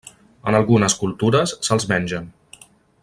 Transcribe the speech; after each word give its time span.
En 0.51 0.55
algunes 0.59 0.95
cultures 1.01 1.53
se'ls 1.69 1.87
mengen. 1.93 2.29